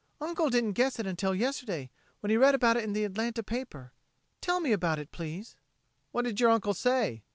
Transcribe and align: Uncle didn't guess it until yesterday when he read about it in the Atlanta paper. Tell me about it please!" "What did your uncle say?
Uncle 0.19 0.49
didn't 0.49 0.71
guess 0.71 0.97
it 0.97 1.05
until 1.05 1.35
yesterday 1.35 1.87
when 2.21 2.31
he 2.31 2.35
read 2.35 2.55
about 2.55 2.75
it 2.75 2.83
in 2.83 2.93
the 2.93 3.03
Atlanta 3.03 3.43
paper. 3.43 3.93
Tell 4.41 4.59
me 4.59 4.71
about 4.71 4.97
it 4.97 5.11
please!" 5.11 5.55
"What 6.11 6.25
did 6.25 6.39
your 6.39 6.49
uncle 6.49 6.73
say? 6.73 7.21